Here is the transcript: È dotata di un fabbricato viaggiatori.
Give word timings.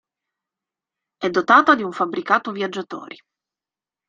È 1.19 1.29
dotata 1.29 1.75
di 1.75 1.83
un 1.83 1.91
fabbricato 1.91 2.51
viaggiatori. 2.51 3.15